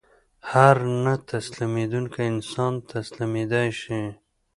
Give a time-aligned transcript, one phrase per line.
[0.51, 4.01] هر نه تسلیمېدونکی انسان تسلیمېدای شي